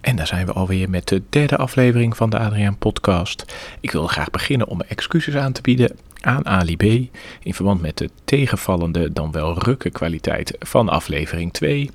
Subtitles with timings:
[0.00, 3.54] En daar zijn we alweer met de derde aflevering van de Adriaan Podcast.
[3.80, 6.82] Ik wil graag beginnen om excuses aan te bieden aan Ali B.
[7.42, 11.90] in verband met de tegenvallende, dan wel rukke kwaliteit van aflevering 2.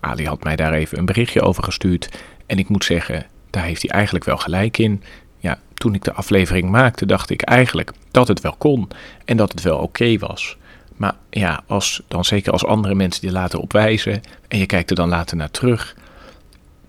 [0.00, 2.08] Ali had mij daar even een berichtje over gestuurd.
[2.46, 5.02] En ik moet zeggen, daar heeft hij eigenlijk wel gelijk in.
[5.38, 8.88] Ja, toen ik de aflevering maakte, dacht ik eigenlijk dat het wel kon
[9.24, 10.56] en dat het wel oké was.
[10.96, 14.90] Maar ja, als, dan zeker als andere mensen die later op wijzen en je kijkt
[14.90, 15.96] er dan later naar terug,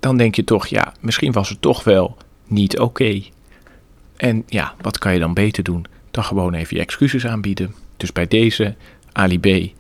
[0.02, 3.22] dan denk je toch, ja, misschien was het toch wel niet oké.
[4.18, 7.76] En ja, wat kan je dan beter doen dan gewoon even je excuses aanbieden?
[7.98, 8.76] Dus bij deze,
[9.12, 9.74] Ali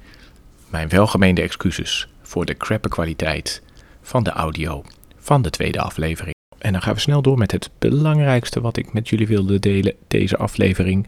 [0.70, 3.62] mijn welgemeende excuses voor de crappe kwaliteit
[4.02, 4.84] van de audio
[5.17, 6.35] van de tweede aflevering.
[6.57, 9.95] En dan gaan we snel door met het belangrijkste wat ik met jullie wilde delen
[10.07, 11.07] deze aflevering.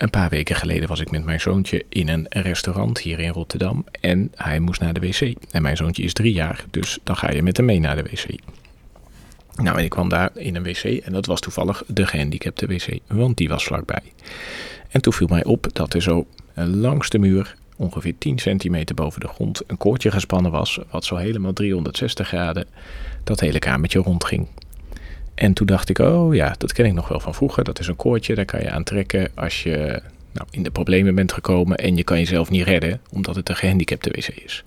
[0.00, 3.84] Een paar weken geleden was ik met mijn zoontje in een restaurant hier in Rotterdam
[4.00, 5.34] en hij moest naar de wc.
[5.50, 8.02] En mijn zoontje is drie jaar, dus dan ga je met hem mee naar de
[8.02, 8.26] wc.
[9.54, 12.98] Nou, en ik kwam daar in een wc en dat was toevallig de gehandicapte wc,
[13.06, 14.02] want die was vlakbij.
[14.88, 19.20] En toen viel mij op dat er zo langs de muur, ongeveer 10 centimeter boven
[19.20, 22.66] de grond, een koordje gespannen was, wat zo helemaal 360 graden
[23.24, 24.48] dat hele kamertje rondging.
[25.40, 27.64] En toen dacht ik, oh ja, dat ken ik nog wel van vroeger.
[27.64, 30.02] Dat is een koordje, daar kan je aan trekken als je
[30.32, 33.56] nou, in de problemen bent gekomen en je kan jezelf niet redden, omdat het een
[33.56, 34.64] gehandicapte wc is.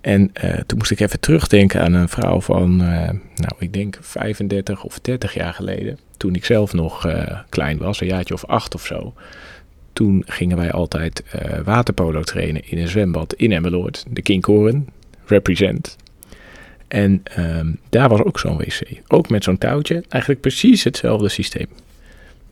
[0.00, 2.88] En uh, toen moest ik even terugdenken aan een vrouw van, uh,
[3.34, 5.98] nou ik denk 35 of 30 jaar geleden.
[6.16, 9.14] Toen ik zelf nog uh, klein was, een jaartje of acht of zo.
[9.92, 11.24] Toen gingen wij altijd
[11.64, 14.04] waterpolo trainen in een zwembad in Emmeloord.
[14.08, 14.88] De Kinkoren,
[15.26, 15.96] represent.
[16.88, 18.82] En um, daar was ook zo'n wc.
[19.08, 20.04] Ook met zo'n touwtje.
[20.08, 21.68] Eigenlijk precies hetzelfde systeem.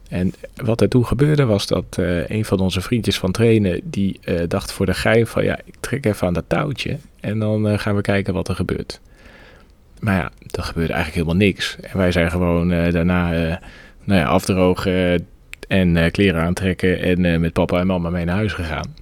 [0.09, 3.81] En wat er toen gebeurde was dat uh, een van onze vriendjes van trainen...
[3.85, 5.45] die uh, dacht voor de gein van...
[5.45, 6.97] ja, ik trek even aan dat touwtje...
[7.21, 9.01] en dan uh, gaan we kijken wat er gebeurt.
[10.01, 11.77] Maar ja, er gebeurde eigenlijk helemaal niks.
[11.81, 13.31] En wij zijn gewoon daarna
[14.05, 15.27] nou ja, afdrogen...
[15.69, 17.01] en kleren aantrekken...
[17.01, 18.95] en met papa en mama mee naar huis gegaan.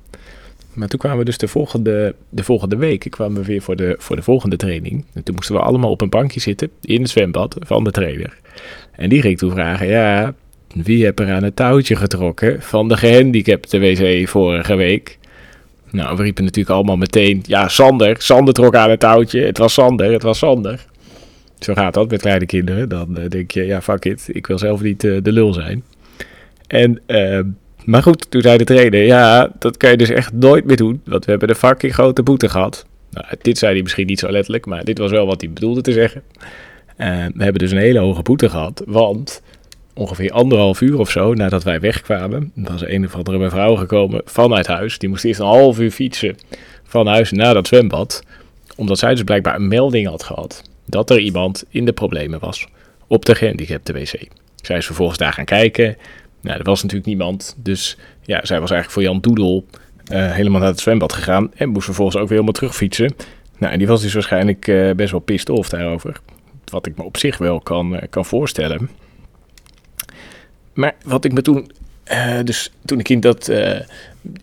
[0.80, 3.94] Maar toen kwamen we dus de volgende, de volgende week kwamen we weer voor de,
[3.98, 5.04] voor de volgende training.
[5.12, 8.38] En toen moesten we allemaal op een bankje zitten in het zwembad van de trainer.
[8.92, 10.34] En die ging toen vragen, ja,
[10.74, 15.18] wie heb er aan het touwtje getrokken van de gehandicapte wc vorige week?
[15.90, 19.40] Nou, we riepen natuurlijk allemaal meteen, ja, Sander, Sander trok aan het touwtje.
[19.40, 20.84] Het was Sander, het was Sander.
[21.58, 22.88] Zo gaat dat met kleine kinderen.
[22.88, 25.82] Dan uh, denk je, ja, fuck it, ik wil zelf niet uh, de lul zijn.
[26.66, 27.00] En...
[27.06, 27.40] Uh,
[27.90, 31.00] maar goed, toen zei de trainer, ja, dat kan je dus echt nooit meer doen,
[31.04, 32.86] want we hebben een fucking grote boete gehad.
[33.10, 35.80] Nou, dit zei hij misschien niet zo letterlijk, maar dit was wel wat hij bedoelde
[35.80, 36.22] te zeggen.
[36.36, 36.46] Uh,
[37.34, 39.42] we hebben dus een hele hoge boete gehad, want
[39.94, 44.66] ongeveer anderhalf uur of zo nadat wij wegkwamen, was een of andere mevrouw gekomen vanuit
[44.66, 44.98] huis.
[44.98, 46.36] Die moest eerst een half uur fietsen
[46.84, 48.22] van huis naar dat zwembad,
[48.76, 52.66] omdat zij dus blijkbaar een melding had gehad dat er iemand in de problemen was
[53.06, 54.28] op de gehandicapte wc.
[54.62, 55.96] Zij is vervolgens daar gaan kijken.
[56.40, 57.56] Nou, er was natuurlijk niemand.
[57.58, 59.64] Dus ja, zij was eigenlijk voor Jan Doedel
[60.12, 61.54] uh, helemaal naar het zwembad gegaan.
[61.54, 63.14] En moest vervolgens ook weer helemaal terugfietsen.
[63.58, 66.20] Nou, en die was dus waarschijnlijk uh, best wel pissed off daarover.
[66.64, 68.90] Wat ik me op zich wel kan, uh, kan voorstellen.
[70.72, 71.70] Maar wat ik me toen,
[72.44, 73.48] dus toen ik in, dat,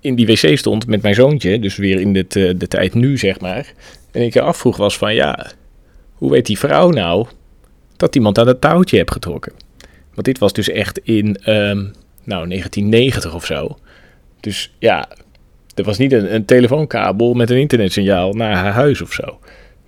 [0.01, 3.39] in die wc stond met mijn zoontje, dus weer in dit, de tijd nu zeg
[3.39, 3.73] maar.
[4.11, 5.51] En ik afvroeg was van ja,
[6.13, 7.27] hoe weet die vrouw nou
[7.95, 9.53] dat iemand aan het touwtje heeft getrokken?
[10.17, 13.77] Want dit was dus echt in um, nou, 1990 of zo.
[14.39, 15.09] Dus ja,
[15.75, 19.39] er was niet een, een telefoonkabel met een internetsignaal naar haar huis of zo.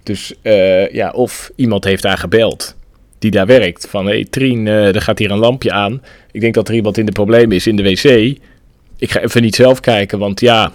[0.04, 2.76] Dus uh, ja, of iemand heeft daar gebeld
[3.20, 3.88] die daar werkt.
[3.88, 6.02] Van hé hey, Trien, uh, er gaat hier een lampje aan.
[6.32, 8.04] Ik denk dat er iemand in de probleem is in de wc.
[8.98, 10.72] Ik ga even niet zelf kijken, want ja,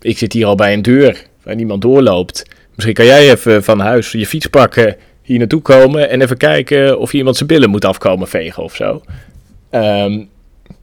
[0.00, 2.44] ik zit hier al bij een deur waar niemand doorloopt.
[2.74, 4.96] Misschien kan jij even van huis je fiets pakken
[5.28, 8.74] hier naartoe komen en even kijken of je iemand zijn billen moet afkomen vegen of
[8.74, 9.02] zo.
[9.70, 10.28] Um,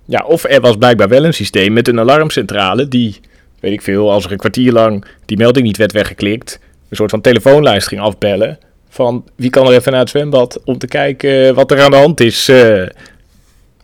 [0.06, 3.20] ja, of er was blijkbaar wel een systeem met een alarmcentrale die,
[3.60, 7.10] weet ik veel, als er een kwartier lang die melding niet werd weggeklikt, een soort
[7.10, 11.56] van telefoonlijst ging afbellen van wie kan er even naar het zwembad om te kijken
[11.56, 12.50] wat er aan de hand is.
[12.50, 12.88] Uh,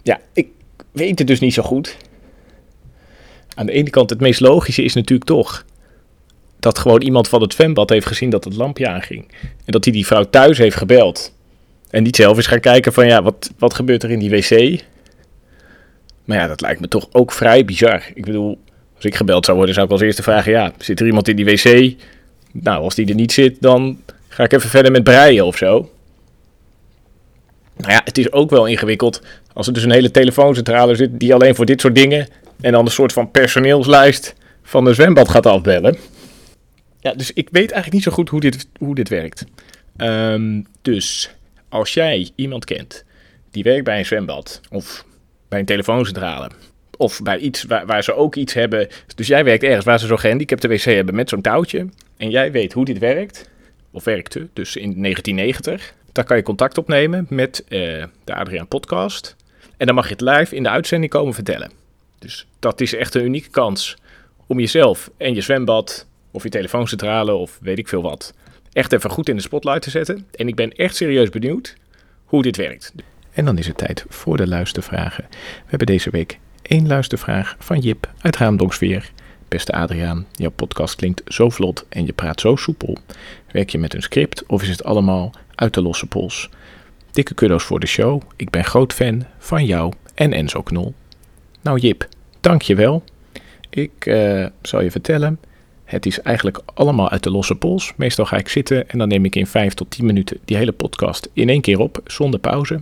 [0.04, 0.48] ja, ik
[0.92, 1.98] weet het dus niet zo goed.
[3.56, 5.66] Aan de ene kant, het meest logische is natuurlijk toch
[6.62, 9.28] dat gewoon iemand van het zwembad heeft gezien dat het lampje aanging.
[9.42, 11.34] En dat hij die vrouw thuis heeft gebeld.
[11.90, 14.82] En niet zelf is gaan kijken van ja, wat, wat gebeurt er in die wc?
[16.26, 18.04] Maar ja, dat lijkt me toch ook vrij bizar.
[18.14, 18.60] Ik bedoel,
[18.96, 21.36] als ik gebeld zou worden, zou ik als eerste vragen: ja, zit er iemand in
[21.36, 21.96] die wc?
[22.52, 25.90] Nou, als die er niet zit, dan ga ik even verder met breien of zo.
[27.78, 29.22] Nou ja, het is ook wel ingewikkeld
[29.54, 32.28] als er dus een hele telefooncentrale zit die alleen voor dit soort dingen
[32.62, 35.98] en dan een soort van personeelslijst van de zwembad gaat afbellen.
[37.02, 39.46] Ja, dus ik weet eigenlijk niet zo goed hoe dit, hoe dit werkt.
[39.98, 41.32] Ehm, dus
[41.70, 43.06] als jij iemand kent
[43.52, 45.06] die werkt bij een zwembad of
[45.48, 46.50] bij een telefooncentrale
[46.98, 48.88] of bij iets waar, waar, ze ook iets hebben.
[49.16, 51.88] Dus jij werkt ergens waar ze zo'n gehandicapte wc hebben met zo'n touwtje.
[52.18, 53.50] En jij weet hoe dit werkt,
[53.92, 55.94] of werkte, dus in 1990.
[56.12, 59.36] Dan kan je contact opnemen met uh, de Adriaan Podcast.
[59.78, 61.72] En dan mag je het live in de uitzending komen vertellen.
[62.20, 63.98] Dus dat is echt een unieke kans
[64.48, 68.34] om jezelf en je zwembad of je telefooncentrale of weet ik veel wat
[68.74, 70.28] echt even goed in de spotlight te zetten.
[70.36, 71.76] En ik ben echt serieus benieuwd
[72.26, 72.94] hoe dit werkt.
[73.32, 75.26] En dan is het tijd voor de luistervragen.
[75.30, 79.12] We hebben deze week één luistervraag van Jip uit Raamdonksveer.
[79.48, 82.98] Beste Adriaan, jouw podcast klinkt zo vlot en je praat zo soepel.
[83.52, 86.50] Werk je met een script of is het allemaal uit de losse pols?
[87.12, 88.22] Dikke kudos voor de show.
[88.36, 90.94] Ik ben groot fan van jou en Enzo Knol.
[91.62, 92.08] Nou Jip,
[92.40, 93.04] dank je wel.
[93.70, 95.40] Ik uh, zal je vertellen,
[95.92, 97.94] het is eigenlijk allemaal uit de losse pols.
[97.96, 100.72] Meestal ga ik zitten en dan neem ik in 5 tot 10 minuten die hele
[100.72, 102.82] podcast in één keer op, zonder pauze.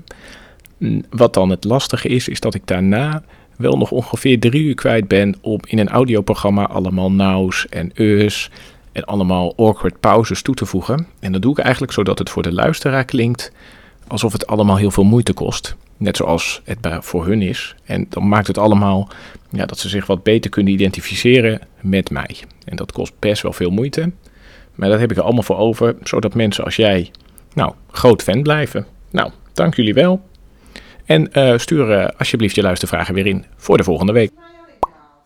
[1.10, 3.24] Wat dan het lastige is, is dat ik daarna
[3.58, 8.50] wel nog ongeveer drie uur kwijt ben om in een audioprogramma allemaal nows en eus
[8.92, 11.08] en allemaal awkward pauzes toe te voegen.
[11.20, 13.52] En dat doe ik eigenlijk zodat het voor de luisteraar klinkt
[14.08, 15.76] alsof het allemaal heel veel moeite kost.
[16.00, 17.75] Net zoals het voor hun is.
[17.84, 19.10] En dan maakt het allemaal
[19.50, 22.36] ja, dat ze zich wat beter kunnen identificeren met mij.
[22.66, 24.12] En dat kost best wel veel moeite.
[24.75, 27.12] Maar dat heb ik er allemaal voor over, zodat mensen als jij,
[27.54, 28.86] nou, groot fan blijven.
[29.12, 30.22] Nou, dank jullie wel.
[31.06, 34.31] En uh, stuur uh, alsjeblieft je luistervragen weer in voor de volgende week.